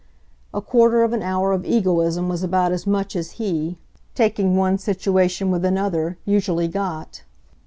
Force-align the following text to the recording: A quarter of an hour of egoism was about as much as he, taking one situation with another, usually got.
A 0.51 0.61
quarter 0.61 1.03
of 1.03 1.13
an 1.13 1.21
hour 1.21 1.51
of 1.51 1.63
egoism 1.63 2.27
was 2.27 2.41
about 2.41 2.71
as 2.71 2.87
much 2.87 3.15
as 3.15 3.33
he, 3.33 3.77
taking 4.15 4.55
one 4.57 4.79
situation 4.79 5.51
with 5.51 5.63
another, 5.63 6.17
usually 6.25 6.67
got. 6.67 7.21